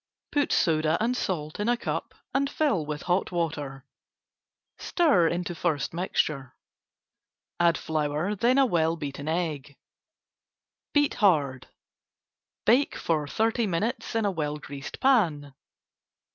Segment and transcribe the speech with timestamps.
[0.31, 3.85] Put soda and salt in a cup and fill with hot water.
[4.79, 6.55] Stir into first mixture.
[7.59, 9.77] Add flour, then well beaten egg.
[10.91, 11.67] Beat hard.
[12.65, 15.53] Bake for thirty minutes in a well greased pan.